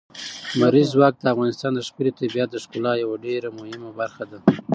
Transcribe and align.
لمریز 0.59 0.87
ځواک 0.93 1.13
د 1.19 1.25
افغانستان 1.33 1.71
د 1.73 1.79
ښکلي 1.87 2.11
طبیعت 2.19 2.49
د 2.51 2.57
ښکلا 2.63 2.93
یوه 3.03 3.15
ډېره 3.25 3.49
مهمه 3.57 3.89
برخه 3.99 4.23
ده. 4.31 4.39